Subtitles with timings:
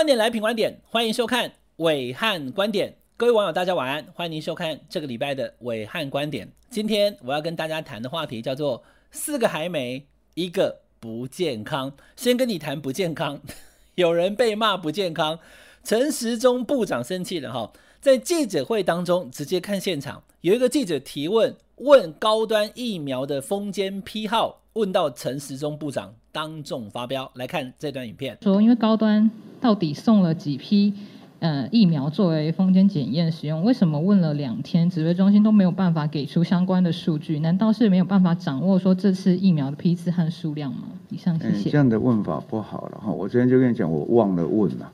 [0.00, 2.96] 观点来品观点，欢迎收看伟汉观点。
[3.18, 6.50] 各位网友，大家晚安，欢迎您收看这个礼拜的伟汉观点。
[6.70, 8.82] 今天我要跟大家谈的话题叫做
[9.12, 11.92] “四个还没，一个不健康”。
[12.16, 13.38] 先跟你谈不健康，
[13.96, 15.38] 有人被骂不健康，
[15.84, 17.70] 陈时中部长生气了哈，
[18.00, 27.30] 在记者会当中直接看现场，有一个记者提问，问高端疫苗的封签批号，问到陈时中部长当众发飙。
[27.34, 30.94] 来看这段影片，说因为高端到底送了几批？
[31.38, 37.40] 呃，疫苗作为封间检验使用，为什么问了两天，指挥中心都没有办法给出相关的数据？
[37.40, 40.88] 难道是没有办法掌握说这次疫苗的批次和数量吗？
[41.08, 41.70] 以上谢谢。
[41.70, 44.92] 嗯，这样的问法不好了哈，我昨天就跟你讲，我忘了问了，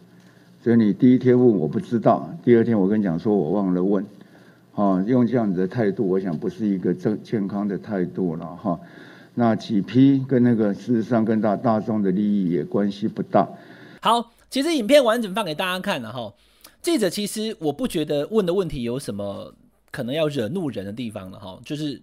[0.62, 4.06] 所以你第一天问我不知道，第二天我跟你讲说我忘了问，
[4.72, 8.78] 哈，用这样子的态度，我想不是一个正健康的态度了哈。
[9.34, 13.48] 那几批跟那个事实上跟大大众的利益也关系不大。
[14.00, 14.35] 好。
[14.56, 16.32] 其实影片完整放给大家看了哈，
[16.80, 19.52] 记者其实我不觉得问的问题有什么
[19.90, 22.02] 可能要惹怒人的地方了哈，就是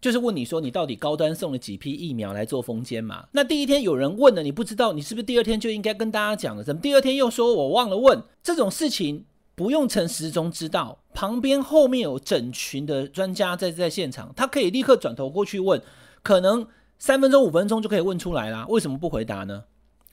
[0.00, 3.24] 就是问你说你到底高端送了几批疫苗来做封签嘛？
[3.30, 6.64] 那第一天有人问了你不知道，你是不是第二天就应该跟大家讲了？
[6.64, 8.20] 怎么第二天又说我忘了问？
[8.42, 15.80] 这种事情不用陈时中知道，旁边后面有整群的专家在在现场，他可以立刻转头过去问，
[16.24, 16.66] 可能
[16.98, 18.66] 三分钟五分钟就可以问出来啦。
[18.68, 19.62] 为什么不回答呢？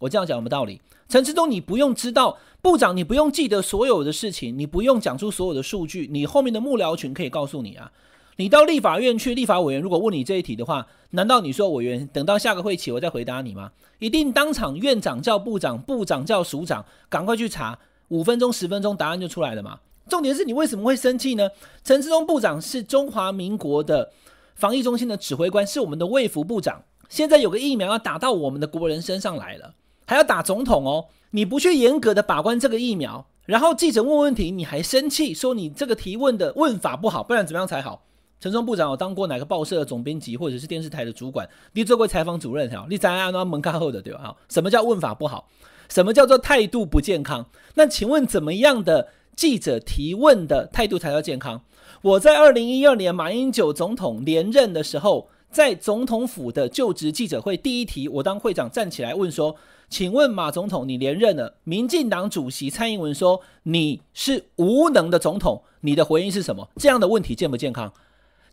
[0.02, 0.82] 我这样讲有没道理？
[1.08, 7.92] 陈时中，你不用知道，部长，你不用记得所有的事情，你不用讲出所有的数据，你后面的幕僚群可以告诉你啊。
[8.38, 13.72] 你到立法院去，立法委员如果问你这一题的话，难道你说委员等到下个会期我再回答你吗？
[14.00, 19.80] 一定当场院长叫部长，部长叫署长，赶快去查，五分钟十分钟答案就出来了嘛。
[20.10, 21.48] 重点是你为什么会生气呢？
[21.84, 24.12] 陈时中部长是中华民国的
[24.56, 29.76] 防疫中心的指挥官，是我们的卫福部长，现在有个疫苗要打到我们的国人身上来了。
[30.12, 31.06] 还要打总统哦！
[31.30, 38.04] 你不去严格的把关这个疫苗，然后记者问问题，你还生气说你这个提问的问法不好，不然怎么样才好？
[38.42, 41.48] 陈松部长有当过哪个报社的总编辑，或者是电视台的主管？
[41.72, 42.86] 你做过采访主任哈？
[42.90, 44.36] 你在安那门卡后的对吧？
[44.50, 45.48] 什么叫问法不好？
[45.88, 47.46] 什么叫做态度不健康？
[47.76, 49.08] 那请问怎么样的
[49.38, 51.62] 记者提问的态度才叫健康？
[52.02, 59.56] 我在二零一二年马英九总统连任的时候，在总统府的就职记者会第一题，我当会长站起来问说。
[59.90, 66.70] 请问马总统，你连任了，民进党主席蔡英文说你是无能的总统，你的回应是什么？
[66.78, 67.92] 这样的问题健不健康？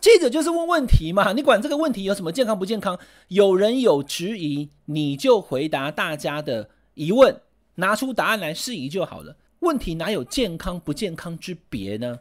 [0.01, 2.99] 记者就是问问题嘛，你管这个问题有什么健康不健康？
[3.29, 7.41] 有人有质疑，你就回答大家的疑问，
[7.77, 9.37] 拿出答案来释疑就好了。
[9.61, 12.19] 问题哪有健康不健康之别呢？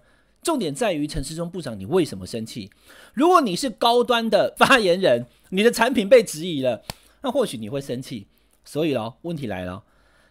[0.47, 2.69] 重点在于陈时中部长，你为什么生气？
[3.13, 6.81] 如果你是高端的发言人，你的产品被质疑了，
[7.21, 8.27] 那或许你会生气。
[8.63, 9.83] 所以喽，问题来了，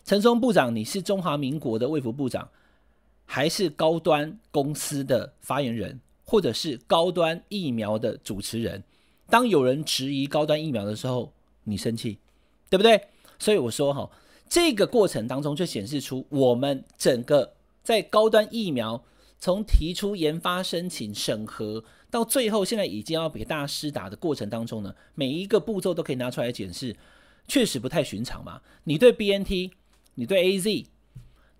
[0.06, 2.48] 陈时中部长，你是中华民国的卫福部长，
[3.26, 8.82] 还是高端公司的发言人，或者是高端疫苗的主持人？
[9.28, 11.30] 当有人质疑高端疫苗的时候，
[11.64, 12.16] 你生气，
[12.70, 12.98] 对不对？
[13.38, 14.10] 所以我说哈，
[14.48, 17.52] 这个过程当中就显示出我们整个
[17.82, 19.04] 在高端疫苗
[19.38, 26.96] 从提出研发申请审核到最后现在已经要给大家施打的过程当中呢，每一个步骤都可以拿出来检视。
[27.48, 28.60] 确实不太寻常嘛。
[28.84, 29.70] 你对 BNT，
[30.16, 30.86] 你对 AZ，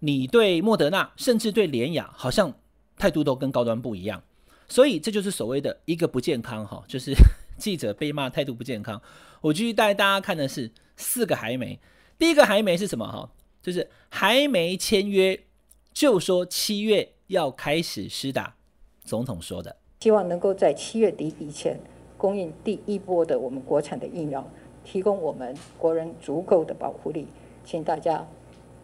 [0.01, 2.53] 你对莫德纳，甚至对联雅，好像
[2.97, 4.21] 态度都跟高端不一样。
[4.67, 7.15] 所以这就是所谓的一个不健康哈，就是
[7.57, 9.01] 记者被骂态度不健康。
[9.41, 11.79] 我继续带大家看的是四个还没。
[12.19, 13.31] 第一个还没是什么哈？
[13.63, 15.45] 就是还没签约
[15.93, 18.57] 就说七月要开始施打，
[19.05, 21.81] 总统说的，希望能够在七月底以前
[22.17, 24.49] 供应第一波的我们国产的疫苗。
[24.89, 27.27] 提供我们国人足够的保护力，
[27.65, 28.25] 请大家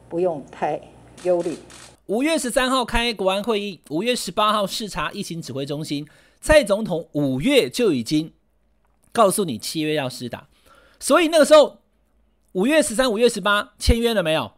[0.08, 0.80] 不用太
[1.22, 1.56] 忧虑。
[2.06, 6.04] 五月十三号开国安会议，五月十八号视察疫情指挥中心，
[6.41, 8.33] 蔡总统五月就已经
[9.12, 10.48] 告诉你七月要施打，
[10.98, 11.78] 所以那个时候
[12.50, 14.50] 五月十三、五月十八签约了没有？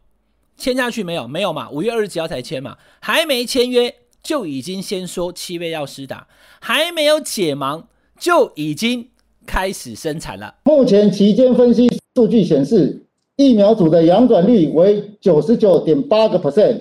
[0.57, 1.27] 签下去没有？
[1.27, 1.69] 没有嘛？
[1.71, 2.77] 五月二十几号才签嘛？
[3.01, 6.27] 还没签约就已经先说七月要施打，
[6.61, 7.85] 还没有解盲
[8.19, 9.11] 就已经。
[9.47, 10.55] 开始生产了。
[10.65, 13.05] 目前期间分析数据显示，
[13.37, 16.81] 疫苗组的阳转率为九十九点八个 percent，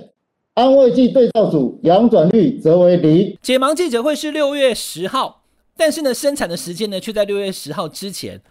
[0.53, 3.37] 安慰剂对照组阳转率则为零。
[3.41, 5.43] 解盲记者会是六月十号，
[5.75, 8.41] 但是呢，生产的时间呢却在六月十号之前。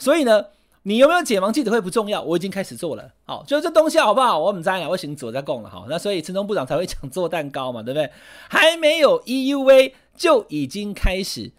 [0.00, 0.46] 所以呢，
[0.82, 3.12] 你有没有解盲记者会不重要，我已经开始做了。
[3.26, 4.38] 好，就是这东西好不好？
[4.38, 5.68] 我们在了，我行走在供了。
[5.68, 8.10] 好，那所以陈时中部长才会讲做蛋糕嘛，对不对？
[8.48, 11.52] 还没有 EUA 就已经开始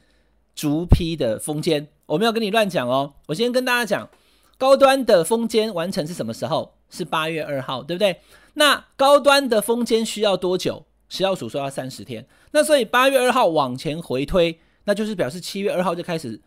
[0.55, 1.87] 逐批的封签。
[2.07, 4.09] 我没有跟你乱讲哦，我先跟大家讲，
[4.57, 6.73] 高端的封签完成是什么时候？
[6.89, 8.19] 是八月二号，对不对？
[8.55, 10.83] 那高端的封监需要多久？
[11.07, 12.25] 食药署说要三十天。
[12.51, 16.41] 那所以八月二号往前回推，那就是表示七月二号就开始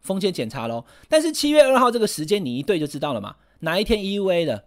[0.00, 0.84] 封监检查喽。
[1.08, 3.36] 但是七月二号这个时间你一对就知道了嘛？
[3.60, 4.64] 哪一天 EUA 的？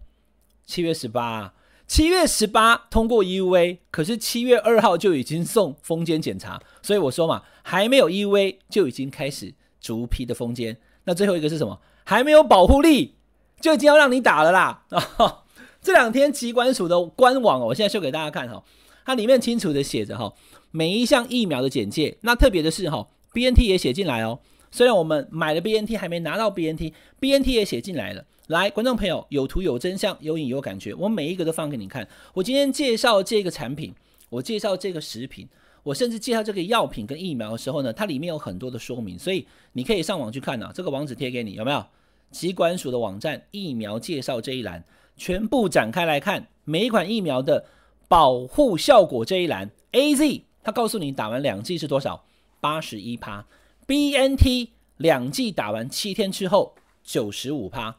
[0.65, 1.53] 七月十八啊，
[1.87, 10.77] 七月十八通过 EUA，可是七月二号就已经送封监检查，所以我说嘛，还没有 EUA 就已经开始逐批的封监。
[11.03, 11.79] 那最后一个是什么？
[12.05, 13.15] 还没有保护力
[13.59, 14.85] 就已经要让你打了啦！
[14.89, 15.43] 啊，
[15.81, 18.63] 这两天疾管署的官网，我现在秀给大家看哈，
[19.05, 20.33] 它里面清楚的写着哈，
[20.71, 22.17] 每一项疫苗的简介。
[22.21, 24.39] 那特别的是哈，BNT 也写进来哦。
[24.73, 28.25] 虽然我们买了 BNT，还没拿到 BNT，BNT 也写进来了。
[28.47, 32.07] 来，观众朋友，有图有真相，有影有感觉，我每一个都放给你看。
[32.33, 33.93] 我今天介绍这个产品，
[34.29, 35.47] 我介绍这个食品，
[35.83, 40.71] 我甚至介绍这个药品跟疫苗的时候呢，它里面有很多的说明，所以你可以上网去看啊。
[40.73, 41.85] 这个网址贴给你，有没有？
[42.31, 44.83] 疾管署的网站疫苗介绍这一栏，
[45.15, 47.63] 全部展开来看每一款疫苗的
[48.07, 49.69] 保护效果这一栏。
[49.91, 52.25] AZ 它告诉你打完两剂是多少？
[52.59, 53.45] 八十一趴。
[53.85, 57.97] BNT 两剂打完七天之后九十五趴。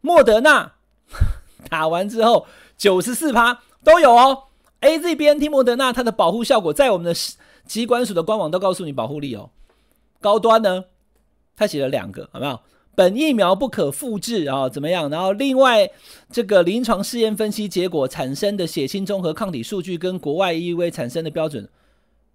[0.00, 0.74] 莫德纳
[1.70, 2.46] 打完之后
[2.76, 4.44] 九十四趴都有哦
[4.80, 7.14] ，A Z B N T 莫德纳它的保护效果在我们的
[7.66, 9.50] 机关署的官网都告诉你保护力哦。
[10.20, 10.84] 高端呢，
[11.56, 12.60] 他写了两个，好没有？
[12.96, 15.10] 本疫苗不可复制啊、怎么样？
[15.10, 15.90] 然后另外
[16.30, 21.68] 这个临床试验分析结果产生的血清综合抗体数据跟国外 E V 产生的标准，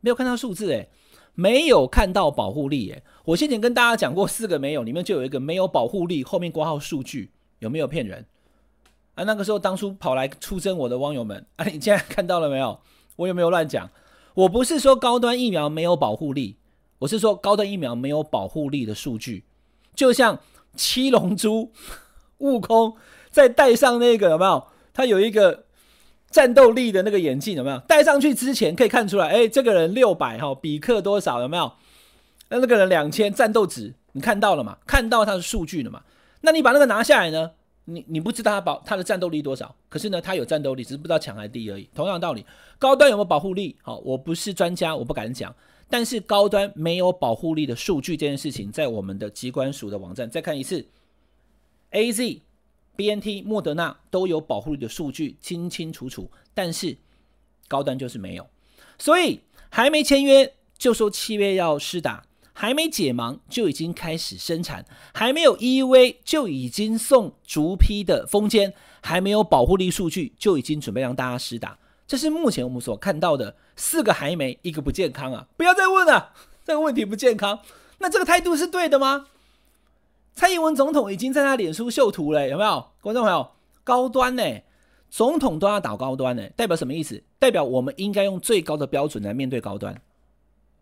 [0.01, 0.89] 没有看到数字诶，
[1.35, 3.03] 没有看到保护力诶。
[3.25, 7.31] 我先前跟大家讲过四个没有，里面就有一个没有保护力，后面挂号数据。
[7.59, 8.25] 有没有骗人
[9.15, 9.25] 啊？
[9.25, 12.79] 那个时候当初跑来出征我的网友们啊， 你现在看到了没有？
[13.17, 13.89] 我有没有乱讲？
[14.33, 16.55] 我不是说高端疫苗没有保护力，
[16.99, 19.43] 我是说高端疫苗没有保护力的数据。
[19.93, 20.39] 就像
[20.73, 21.73] 七龙珠，
[22.39, 22.95] 悟空
[23.29, 24.67] 在戴上那个有没有？
[24.93, 25.65] 他有一个
[26.29, 27.77] 战斗力的那个眼镜有没有？
[27.87, 31.71] 戴上去之前可以看出来，哎，这个人六百哈，比克多少有没有？
[32.49, 34.77] 那那个人两千战斗值，你看到了吗？
[34.85, 36.01] 看到他的数据了吗？
[36.41, 37.51] 那你把那个拿下来呢？
[37.85, 41.89] 你你不知道他保他的战斗力多少，可是呢，他有战斗力，只是不知道强还是低而已。
[41.95, 42.45] 同样道理，
[42.77, 43.75] 高端有没有保护力？
[43.81, 45.53] 好，我不是专家，我不敢讲。
[45.89, 50.85] 但是高端没有保护力的数据这件事情，在我们的机关署的网站再看一次
[51.89, 52.41] A Z
[52.99, 56.29] BNT、莫德纳都有保护力的数据，清清楚楚。
[56.53, 56.97] 但是
[57.69, 58.45] 高端就是没有，
[58.97, 62.25] 所以还没签约就说七月要施打。
[62.51, 75.47] 还没解盲就已经开始生产，还没有 E V 就已经送逐批的封签，还没有保护力数据就已经准备让大家施打，这是目前我们所看到的四个还没一个不健康啊！
[75.55, 76.33] 不要再问了，
[76.65, 77.61] 这个问题不健康，
[77.99, 79.27] 那这个态度是对的吗？
[80.39, 82.91] 蔡英文总统已经在他脸书秀图了，有没有？
[83.01, 83.45] 观众朋友，
[83.83, 84.41] 高端呢？
[85.09, 87.21] 总统都要打高端呢，代表什么意思？
[87.37, 90.01] 代表我们应该用最高的标准来面对高端。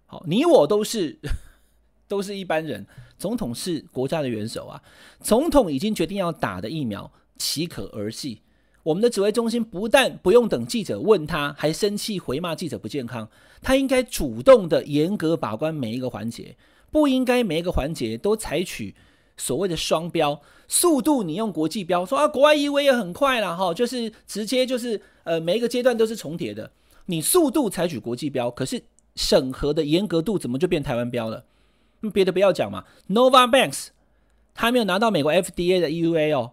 [0.06, 1.18] 好，你我都是。
[2.08, 2.86] 都是一般人，
[3.18, 4.82] 总统是国家的元首啊！
[5.20, 8.44] 总统已经决定要打的疫苗，岂可儿戏？
[8.84, 13.28] 我们的指挥中心不但不用等记者问他，还生气回骂记者不健康。
[13.64, 16.56] 他应该主动的严格把关每一个环节，
[16.92, 18.96] 不应该每一个环节都采取
[19.38, 21.24] 所谓的双标速度。
[21.24, 26.70] 你用国际标说啊，国外 EVA 也很快了哈，就是直接就是呃每一个阶段都是重叠的。
[27.06, 28.84] 你速度采取国际标，可是
[29.16, 31.46] 审核的严格度怎么就变台湾标了？
[32.14, 33.88] 别的不要讲嘛，Novavax
[34.54, 36.52] 他没有拿到美国 FDA 的 EUA 哦，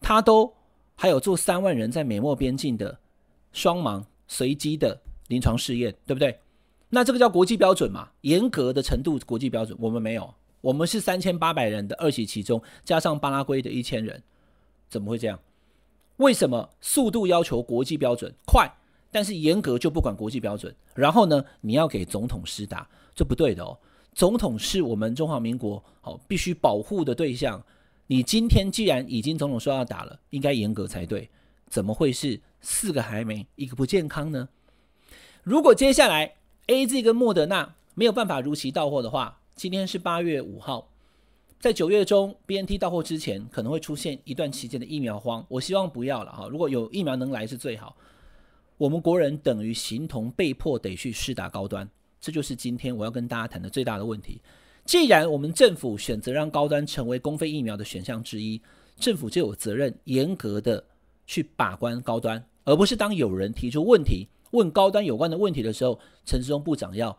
[0.00, 0.54] 他都
[0.94, 2.98] 还有做三万人在美墨边境的
[3.52, 6.38] 双盲随机的临床试验，对不对？
[6.90, 10.32] 那这个叫国际标准嘛，严格的程度国际标准，我们没有，
[10.64, 14.22] 我们是三千八百人的二期其中加上巴拉圭的一千人，
[14.88, 15.38] 怎么会这样？
[16.16, 18.66] 为什么速度要求国际标准快，
[19.10, 20.74] 但是严格就不管国际标准？
[20.94, 23.78] 然后呢，你要给总统施打，这不对的哦。
[24.14, 27.62] 总统是我们中华民国好必须保护的对象。
[28.06, 31.28] 你今天既然已经总统说要打了，应该严格才对。
[31.68, 34.48] 怎么会是四个还没一个不健康呢？
[35.42, 36.36] 如果接下来
[36.68, 40.88] AZ 跟莫德纳没有办法如期到货的话，今天是八月五号，
[41.60, 45.46] 在九月中 BNT 到货之前，可能会出现一段期间的疫苗荒。
[45.48, 47.96] 我希望不要了哈，如果有疫苗能来是最好。
[48.76, 51.88] 我们国人等于形同被迫得去试打高端。
[52.20, 54.40] 这就是今天我要跟大家谈的最大的问题。
[54.84, 58.60] 既然我们政府选择让高端成为公费疫苗的选项之一，
[58.96, 60.82] 政府就有责任严格的
[61.26, 67.16] 去把关高端，而不是当有人提出问题问高端有关的问题的时候，陈时中部长要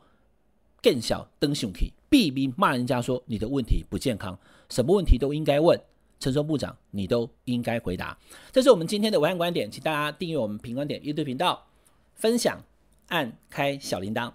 [0.81, 5.77] 更小登熊气，避免骂人家说你的问题不健康，什么问题都应该问。
[6.17, 8.17] 陈松部长，你都应该回答。
[8.53, 11.67] 这是我们今天的文案观点，请大家订阅我们评观点 YouTube 频道，
[12.13, 12.63] 分享，
[13.09, 14.31] 按开小铃铛。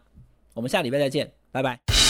[0.53, 2.10] 我们下礼拜再见，拜拜。